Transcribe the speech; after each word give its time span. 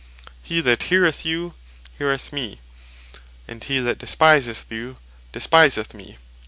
"He 0.41 0.61
that 0.61 0.81
heareth 0.89 1.27
you, 1.27 1.53
heareth 1.99 2.33
mee; 2.33 2.59
and 3.47 3.63
he 3.63 3.77
that 3.81 3.99
despiseth 3.99 4.65
you, 4.71 4.97
despiseth 5.31 5.93
me." 5.93 6.17